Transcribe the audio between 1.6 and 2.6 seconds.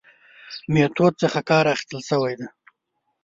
اخستل شوی دی.